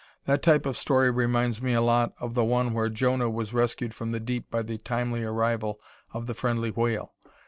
[0.25, 3.93] That type of story reminds me a lot of the one where Jonah was rescued
[3.93, 5.79] from the deep by the timely arrival
[6.11, 7.13] of the friendly whale.